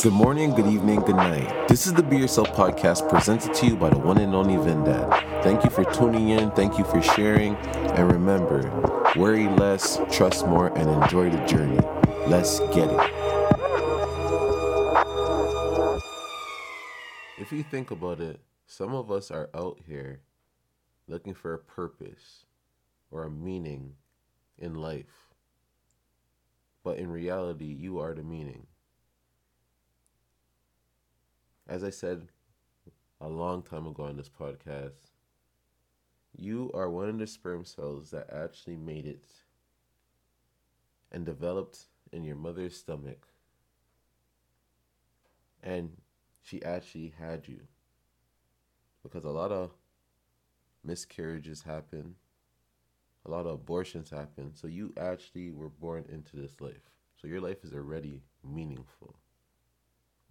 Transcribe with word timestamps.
Good 0.00 0.12
morning, 0.12 0.52
good 0.52 0.68
evening, 0.68 1.00
good 1.00 1.16
night. 1.16 1.66
This 1.66 1.88
is 1.88 1.92
the 1.92 2.04
Be 2.04 2.18
Yourself 2.18 2.52
podcast 2.52 3.08
presented 3.08 3.52
to 3.52 3.66
you 3.66 3.74
by 3.74 3.90
the 3.90 3.98
one 3.98 4.18
and 4.18 4.32
only 4.32 4.54
Vendad. 4.54 5.42
Thank 5.42 5.64
you 5.64 5.70
for 5.70 5.82
tuning 5.86 6.28
in, 6.28 6.52
thank 6.52 6.78
you 6.78 6.84
for 6.84 7.02
sharing, 7.02 7.56
and 7.56 8.12
remember 8.12 8.70
worry 9.16 9.48
less, 9.48 9.98
trust 10.12 10.46
more, 10.46 10.68
and 10.78 10.88
enjoy 10.88 11.30
the 11.30 11.44
journey. 11.46 11.80
Let's 12.28 12.60
get 12.72 12.88
it. 12.88 13.10
If 17.40 17.50
you 17.50 17.64
think 17.64 17.90
about 17.90 18.20
it, 18.20 18.40
some 18.68 18.94
of 18.94 19.10
us 19.10 19.32
are 19.32 19.50
out 19.52 19.80
here 19.84 20.20
looking 21.08 21.34
for 21.34 21.54
a 21.54 21.58
purpose 21.58 22.44
or 23.10 23.24
a 23.24 23.30
meaning 23.30 23.94
in 24.58 24.74
life. 24.76 25.34
But 26.84 26.98
in 26.98 27.10
reality, 27.10 27.64
you 27.64 27.98
are 27.98 28.14
the 28.14 28.22
meaning 28.22 28.68
as 31.68 31.84
I 31.84 31.90
said 31.90 32.28
a 33.20 33.28
long 33.28 33.62
time 33.62 33.86
ago 33.86 34.04
on 34.04 34.16
this 34.16 34.30
podcast, 34.30 35.10
you 36.34 36.70
are 36.72 36.88
one 36.88 37.08
of 37.08 37.18
the 37.18 37.26
sperm 37.26 37.64
cells 37.64 38.10
that 38.10 38.30
actually 38.32 38.76
made 38.76 39.06
it 39.06 39.26
and 41.12 41.26
developed 41.26 41.86
in 42.12 42.24
your 42.24 42.36
mother's 42.36 42.76
stomach. 42.76 43.26
And 45.62 45.96
she 46.42 46.62
actually 46.62 47.12
had 47.18 47.48
you. 47.48 47.60
Because 49.02 49.24
a 49.24 49.30
lot 49.30 49.52
of 49.52 49.72
miscarriages 50.84 51.62
happen, 51.62 52.14
a 53.26 53.30
lot 53.30 53.46
of 53.46 53.52
abortions 53.52 54.10
happen. 54.10 54.54
So 54.54 54.68
you 54.68 54.94
actually 54.96 55.50
were 55.50 55.68
born 55.68 56.04
into 56.10 56.36
this 56.36 56.60
life. 56.60 56.92
So 57.20 57.26
your 57.28 57.40
life 57.40 57.64
is 57.64 57.74
already 57.74 58.22
meaningful 58.44 59.16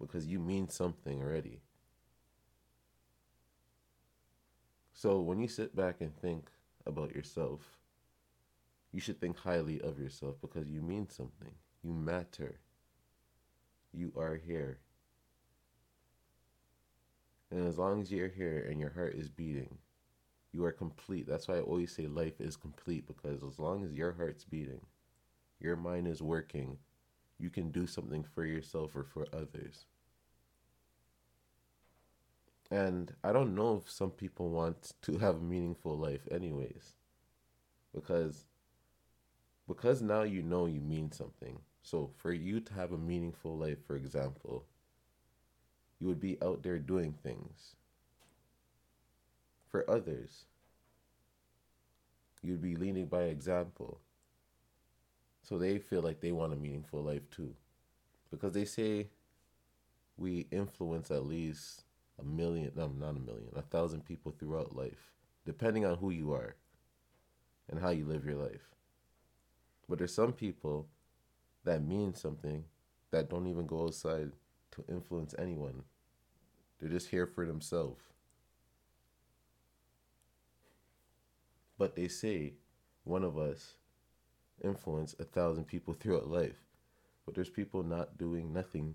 because 0.00 0.26
you 0.26 0.38
mean 0.38 0.68
something 0.68 1.22
already. 1.22 1.60
So 4.92 5.20
when 5.20 5.38
you 5.38 5.48
sit 5.48 5.76
back 5.76 6.00
and 6.00 6.14
think 6.16 6.50
about 6.86 7.14
yourself, 7.14 7.78
you 8.92 9.00
should 9.00 9.20
think 9.20 9.38
highly 9.38 9.80
of 9.80 9.98
yourself 9.98 10.36
because 10.40 10.68
you 10.68 10.82
mean 10.82 11.08
something. 11.08 11.52
You 11.82 11.92
matter. 11.92 12.58
You 13.92 14.12
are 14.16 14.36
here. 14.36 14.78
And 17.50 17.66
as 17.66 17.78
long 17.78 18.00
as 18.02 18.10
you're 18.10 18.28
here 18.28 18.66
and 18.68 18.80
your 18.80 18.90
heart 18.90 19.14
is 19.14 19.30
beating, 19.30 19.78
you 20.52 20.64
are 20.64 20.72
complete. 20.72 21.26
That's 21.26 21.48
why 21.48 21.56
I 21.56 21.60
always 21.60 21.94
say 21.94 22.06
life 22.06 22.40
is 22.40 22.56
complete 22.56 23.06
because 23.06 23.42
as 23.42 23.58
long 23.58 23.84
as 23.84 23.92
your 23.92 24.12
heart's 24.12 24.44
beating, 24.44 24.80
your 25.60 25.76
mind 25.76 26.08
is 26.08 26.22
working, 26.22 26.78
you 27.38 27.50
can 27.50 27.70
do 27.70 27.86
something 27.86 28.24
for 28.24 28.44
yourself 28.44 28.96
or 28.96 29.04
for 29.04 29.26
others. 29.32 29.86
And 32.70 33.14
I 33.24 33.32
don't 33.32 33.54
know 33.54 33.76
if 33.76 33.90
some 33.90 34.10
people 34.10 34.50
want 34.50 34.92
to 35.02 35.18
have 35.18 35.36
a 35.36 35.40
meaningful 35.40 35.96
life 35.96 36.26
anyways. 36.30 36.94
Because 37.94 38.46
because 39.66 40.00
now 40.00 40.22
you 40.22 40.42
know 40.42 40.66
you 40.66 40.80
mean 40.80 41.12
something. 41.12 41.60
So 41.82 42.10
for 42.16 42.32
you 42.32 42.60
to 42.60 42.74
have 42.74 42.92
a 42.92 42.98
meaningful 42.98 43.56
life, 43.56 43.78
for 43.86 43.96
example, 43.96 44.64
you 46.00 46.06
would 46.06 46.20
be 46.20 46.38
out 46.42 46.62
there 46.62 46.78
doing 46.78 47.12
things 47.12 47.76
for 49.68 49.88
others. 49.88 50.46
You'd 52.42 52.62
be 52.62 52.76
leading 52.76 53.06
by 53.06 53.24
example. 53.24 54.00
So 55.48 55.56
they 55.56 55.78
feel 55.78 56.02
like 56.02 56.20
they 56.20 56.32
want 56.32 56.52
a 56.52 56.56
meaningful 56.56 57.02
life 57.02 57.22
too. 57.30 57.54
Because 58.30 58.52
they 58.52 58.66
say 58.66 59.08
we 60.18 60.46
influence 60.50 61.10
at 61.10 61.24
least 61.24 61.84
a 62.20 62.22
million, 62.22 62.70
no, 62.76 62.88
not 62.88 63.16
a 63.16 63.20
million, 63.20 63.48
a 63.56 63.62
thousand 63.62 64.04
people 64.04 64.34
throughout 64.38 64.76
life, 64.76 65.14
depending 65.46 65.86
on 65.86 65.96
who 65.96 66.10
you 66.10 66.34
are 66.34 66.56
and 67.70 67.80
how 67.80 67.88
you 67.88 68.04
live 68.04 68.26
your 68.26 68.34
life. 68.34 68.74
But 69.88 69.96
there's 69.96 70.12
some 70.12 70.34
people 70.34 70.86
that 71.64 71.82
mean 71.82 72.12
something 72.12 72.64
that 73.10 73.30
don't 73.30 73.46
even 73.46 73.66
go 73.66 73.84
outside 73.84 74.32
to 74.72 74.84
influence 74.86 75.34
anyone. 75.38 75.82
They're 76.78 76.90
just 76.90 77.08
here 77.08 77.26
for 77.26 77.46
themselves. 77.46 78.02
But 81.78 81.96
they 81.96 82.08
say 82.08 82.52
one 83.04 83.24
of 83.24 83.38
us 83.38 83.76
influence 84.62 85.14
a 85.18 85.24
thousand 85.24 85.64
people 85.66 85.94
throughout 85.94 86.28
life. 86.28 86.64
But 87.24 87.34
there's 87.34 87.50
people 87.50 87.82
not 87.82 88.18
doing 88.18 88.52
nothing 88.52 88.94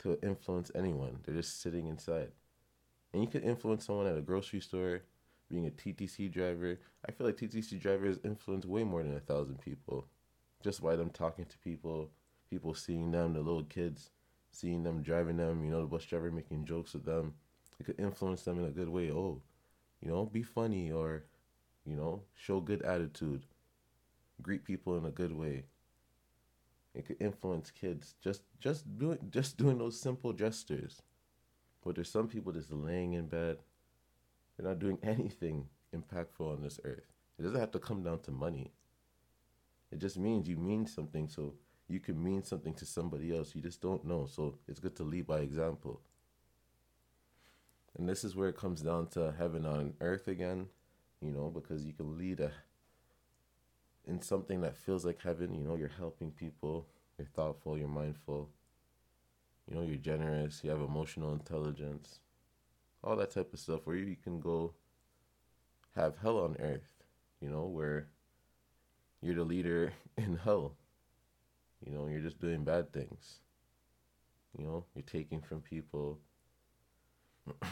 to 0.00 0.18
influence 0.22 0.70
anyone. 0.74 1.18
They're 1.24 1.36
just 1.36 1.60
sitting 1.62 1.86
inside. 1.86 2.32
And 3.12 3.22
you 3.22 3.28
could 3.28 3.44
influence 3.44 3.86
someone 3.86 4.06
at 4.06 4.16
a 4.16 4.22
grocery 4.22 4.60
store, 4.60 5.02
being 5.48 5.66
a 5.66 5.70
TTC 5.70 6.32
driver. 6.32 6.78
I 7.06 7.12
feel 7.12 7.26
like 7.26 7.36
TTC 7.36 7.78
drivers 7.80 8.18
influence 8.24 8.64
way 8.64 8.84
more 8.84 9.02
than 9.02 9.16
a 9.16 9.20
thousand 9.20 9.60
people. 9.60 10.06
Just 10.62 10.82
by 10.82 10.96
them 10.96 11.10
talking 11.10 11.44
to 11.44 11.58
people, 11.58 12.10
people 12.50 12.74
seeing 12.74 13.10
them, 13.10 13.34
the 13.34 13.40
little 13.40 13.64
kids, 13.64 14.10
seeing 14.50 14.82
them 14.82 15.02
driving 15.02 15.36
them, 15.36 15.64
you 15.64 15.70
know, 15.70 15.80
the 15.80 15.86
bus 15.86 16.04
driver 16.04 16.30
making 16.30 16.64
jokes 16.64 16.94
with 16.94 17.04
them. 17.04 17.34
It 17.78 17.84
could 17.84 18.00
influence 18.00 18.42
them 18.42 18.58
in 18.58 18.66
a 18.66 18.70
good 18.70 18.88
way. 18.88 19.10
Oh, 19.10 19.42
you 20.00 20.08
know, 20.08 20.24
be 20.26 20.42
funny 20.42 20.90
or, 20.90 21.24
you 21.84 21.96
know, 21.96 22.22
show 22.34 22.60
good 22.60 22.82
attitude. 22.82 23.44
Greet 24.40 24.64
people 24.64 24.96
in 24.96 25.04
a 25.04 25.10
good 25.10 25.32
way. 25.32 25.64
It 26.94 27.06
could 27.06 27.20
influence 27.20 27.70
kids 27.70 28.14
just 28.22 28.42
just 28.60 28.98
doing 28.98 29.18
just 29.30 29.56
doing 29.56 29.78
those 29.78 30.00
simple 30.00 30.32
gestures. 30.32 31.02
But 31.84 31.96
there's 31.96 32.10
some 32.10 32.28
people 32.28 32.52
just 32.52 32.72
laying 32.72 33.14
in 33.14 33.26
bed. 33.26 33.58
They're 34.56 34.68
not 34.68 34.78
doing 34.78 34.98
anything 35.02 35.68
impactful 35.94 36.40
on 36.52 36.62
this 36.62 36.80
earth. 36.84 37.12
It 37.38 37.42
doesn't 37.42 37.60
have 37.60 37.72
to 37.72 37.78
come 37.78 38.02
down 38.02 38.20
to 38.20 38.30
money. 38.30 38.72
It 39.90 39.98
just 39.98 40.18
means 40.18 40.48
you 40.48 40.56
mean 40.56 40.86
something 40.86 41.28
so 41.28 41.54
you 41.88 42.00
can 42.00 42.22
mean 42.22 42.42
something 42.42 42.72
to 42.74 42.86
somebody 42.86 43.36
else. 43.36 43.54
You 43.54 43.60
just 43.60 43.82
don't 43.82 44.04
know. 44.04 44.26
So 44.26 44.58
it's 44.68 44.80
good 44.80 44.96
to 44.96 45.02
lead 45.02 45.26
by 45.26 45.40
example. 45.40 46.00
And 47.98 48.08
this 48.08 48.24
is 48.24 48.34
where 48.34 48.48
it 48.48 48.56
comes 48.56 48.80
down 48.80 49.08
to 49.08 49.34
heaven 49.36 49.66
on 49.66 49.94
earth 50.00 50.28
again, 50.28 50.66
you 51.20 51.30
know, 51.30 51.50
because 51.50 51.84
you 51.84 51.92
can 51.92 52.16
lead 52.16 52.40
a 52.40 52.50
in 54.06 54.20
something 54.20 54.60
that 54.62 54.76
feels 54.76 55.04
like 55.04 55.22
heaven. 55.22 55.54
You 55.54 55.64
know, 55.64 55.76
you're 55.76 55.90
helping 55.98 56.30
people, 56.30 56.86
you're 57.18 57.26
thoughtful, 57.26 57.78
you're 57.78 57.88
mindful, 57.88 58.50
you 59.68 59.76
know, 59.76 59.82
you're 59.82 59.96
generous, 59.96 60.60
you 60.62 60.70
have 60.70 60.80
emotional 60.80 61.32
intelligence, 61.32 62.20
all 63.02 63.16
that 63.16 63.30
type 63.30 63.52
of 63.52 63.58
stuff 63.58 63.80
where 63.84 63.96
you 63.96 64.16
can 64.22 64.40
go 64.40 64.74
have 65.96 66.16
hell 66.22 66.38
on 66.38 66.56
earth, 66.58 67.04
you 67.40 67.48
know, 67.48 67.64
where 67.64 68.08
you're 69.20 69.34
the 69.34 69.44
leader 69.44 69.92
in 70.16 70.36
hell. 70.36 70.74
You 71.84 71.92
know, 71.92 72.06
you're 72.06 72.20
just 72.20 72.40
doing 72.40 72.64
bad 72.64 72.92
things. 72.92 73.40
You 74.56 74.64
know, 74.64 74.84
you're 74.94 75.02
taking 75.02 75.40
from 75.40 75.60
people. 75.60 76.18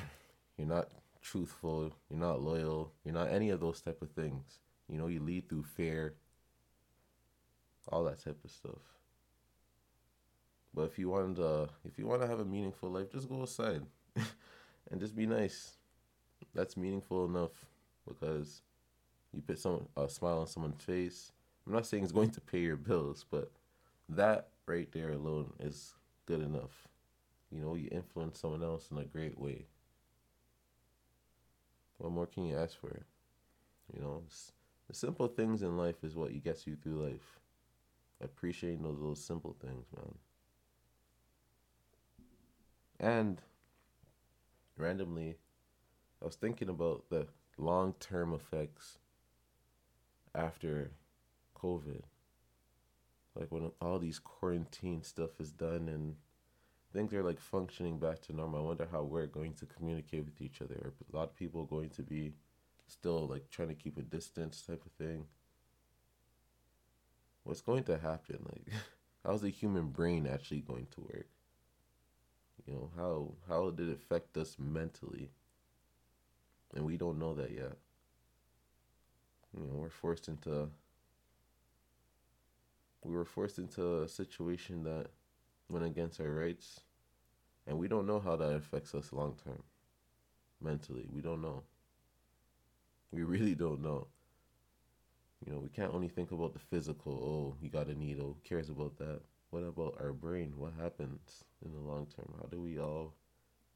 you're 0.57 0.67
not 0.67 0.89
truthful, 1.23 1.93
you're 2.09 2.19
not 2.19 2.43
loyal, 2.43 2.93
you're 3.05 3.15
not 3.15 3.31
any 3.31 3.51
of 3.51 3.61
those 3.61 3.81
type 3.81 4.03
of 4.03 4.11
things. 4.11 4.59
You 4.91 4.99
know, 4.99 5.07
you 5.07 5.21
lead 5.21 5.49
through 5.49 5.63
fear, 5.63 6.15
all 7.89 8.05
that 8.05 8.23
type 8.23 8.39
of 8.45 8.51
stuff. 8.51 8.83
But 10.75 10.83
if 10.83 10.99
you 10.99 11.09
want 11.09 11.37
to, 11.37 11.69
if 11.85 11.99
you 11.99 12.07
want 12.07 12.23
to 12.23 12.29
have 12.29 12.41
a 12.41 12.45
meaningful 12.45 12.91
life, 12.91 13.13
just 13.13 13.29
go 13.29 13.43
outside 13.43 13.83
and 14.91 15.01
just 15.01 15.17
be 15.17 15.27
nice. 15.27 15.73
That's 16.55 16.77
meaningful 16.77 17.25
enough 17.25 17.53
because 18.07 18.63
you 19.33 19.43
put 19.43 19.59
some 19.59 19.87
a 19.97 20.09
smile 20.09 20.41
on 20.41 20.47
someone's 20.47 20.83
face. 20.83 21.33
I'm 21.67 21.73
not 21.73 21.87
saying 21.87 22.03
it's 22.03 22.13
going 22.13 22.31
to 22.31 22.41
pay 22.41 22.61
your 22.61 22.77
bills, 22.77 23.25
but 23.31 23.51
that 24.09 24.49
right 24.67 24.91
there 24.93 25.11
alone 25.11 25.53
is 25.61 25.95
good 26.27 26.41
enough. 26.41 26.89
You 27.53 27.61
know, 27.61 27.75
you 27.75 27.89
influence 27.93 28.41
someone 28.41 28.63
else 28.63 28.89
in 28.91 28.99
a 28.99 29.05
great 29.05 29.39
way. 29.39 29.67
What 31.99 32.13
more 32.13 32.27
can 32.27 32.47
you 32.47 32.57
ask 32.57 32.81
for? 32.81 33.03
You 33.93 34.01
know, 34.01 34.23
the 34.91 34.97
simple 34.97 35.29
things 35.29 35.63
in 35.63 35.77
life 35.77 36.03
is 36.03 36.17
what 36.17 36.43
gets 36.43 36.67
you 36.67 36.75
through 36.75 37.01
life. 37.05 37.39
Appreciating 38.21 38.83
those 38.83 38.99
little 38.99 39.15
simple 39.15 39.55
things, 39.65 39.87
man. 39.95 40.15
And 42.99 43.41
randomly, 44.77 45.37
I 46.21 46.25
was 46.25 46.35
thinking 46.35 46.69
about 46.69 47.05
the 47.09 47.29
long 47.57 47.95
term 48.01 48.35
effects 48.35 48.99
after 50.35 50.91
COVID. 51.57 52.03
Like 53.37 53.53
when 53.53 53.71
all 53.81 54.01
these 54.01 54.19
quarantine 54.19 55.05
stuff 55.05 55.41
is 55.41 55.53
done 55.53 55.89
and 55.89 56.17
things 56.93 57.15
are 57.15 57.23
like 57.23 57.39
functioning 57.39 58.01
back 58.01 58.23
to 58.23 58.33
normal. 58.33 58.59
I 58.59 58.67
wonder 58.67 58.89
how 58.91 59.05
we're 59.05 59.27
going 59.27 59.55
to 59.55 59.67
communicate 59.67 60.25
with 60.25 60.41
each 60.41 60.61
other. 60.61 60.93
A 61.13 61.17
lot 61.17 61.29
of 61.29 61.37
people 61.37 61.65
going 61.65 61.91
to 61.91 62.03
be 62.03 62.33
still 62.91 63.27
like 63.27 63.51
trying 63.51 63.69
to 63.69 63.75
keep 63.75 63.97
a 63.99 64.03
distance 64.03 64.63
type 64.63 64.85
of 64.85 64.93
thing. 64.93 65.27
What's 67.45 67.61
going 67.61 67.85
to 67.85 67.99
happen? 67.99 68.39
Like, 68.45 68.69
how's 69.25 69.43
the 69.43 69.51
human 69.51 69.89
brain 69.89 70.27
actually 70.27 70.61
going 70.61 70.87
to 70.93 71.01
work? 71.01 71.29
You 72.67 72.75
know, 72.75 72.91
how 72.97 73.33
how 73.49 73.71
did 73.71 73.89
it 73.89 73.95
affect 73.95 74.37
us 74.37 74.57
mentally? 74.59 75.31
And 76.75 76.85
we 76.85 76.97
don't 76.97 77.19
know 77.19 77.35
that 77.35 77.51
yet. 77.51 77.77
You 79.57 79.67
know, 79.67 79.75
we're 79.75 79.91
forced 79.91 80.29
into 80.29 80.69
we 83.03 83.15
were 83.15 83.25
forced 83.25 83.59
into 83.59 84.03
a 84.03 84.09
situation 84.09 84.85
that 84.85 85.07
went 85.69 85.87
against 85.87 86.21
our 86.21 86.31
rights 86.31 86.81
and 87.67 87.79
we 87.79 87.89
don't 87.89 88.07
know 88.07 88.21
how 88.21 88.37
that 88.37 88.53
affects 88.53 88.95
us 88.95 89.13
long 89.13 89.37
term 89.43 89.63
mentally. 90.61 91.07
We 91.11 91.21
don't 91.21 91.43
know. 91.43 91.63
We 93.13 93.25
really 93.25 93.55
don't 93.55 93.83
know. 93.83 94.07
You 95.45 95.53
know, 95.53 95.59
we 95.59 95.69
can't 95.69 95.95
only 95.95 96.09
think 96.09 96.33
about 96.33 96.53
the 96.53 96.59
physical. 96.59 97.13
Oh, 97.13 97.57
you 97.63 97.71
got 97.71 97.89
a 97.89 97.95
needle. 97.95 98.27
Who 98.27 98.49
cares 98.49 98.69
about 98.69 98.99
that? 98.99 99.21
What 99.51 99.65
about 99.65 99.97
our 100.01 100.13
brain? 100.13 100.53
What 100.57 100.75
happens 100.81 101.45
in 101.65 101.73
the 101.73 101.81
long 101.81 102.07
term? 102.15 102.33
How 102.41 102.47
do 102.47 102.61
we 102.61 102.79
all 102.79 103.15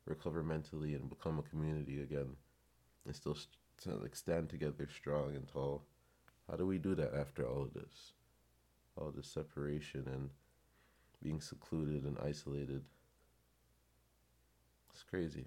recover 0.04 0.42
mentally 0.42 0.94
and 0.94 1.08
become 1.08 1.38
a 1.38 1.42
community 1.42 2.02
again, 2.02 2.36
and 3.06 3.16
still 3.16 3.34
st- 3.34 4.02
like 4.02 4.14
stand 4.14 4.50
together 4.50 4.88
strong 4.94 5.34
and 5.34 5.48
tall? 5.48 5.84
How 6.48 6.56
do 6.56 6.66
we 6.66 6.78
do 6.78 6.94
that 6.94 7.14
after 7.14 7.48
all 7.48 7.62
of 7.62 7.74
this, 7.74 8.12
all 8.96 9.10
this 9.10 9.26
separation 9.26 10.04
and 10.06 10.30
being 11.22 11.40
secluded 11.40 12.04
and 12.04 12.18
isolated? 12.22 12.82
It's 14.92 15.02
crazy. 15.02 15.46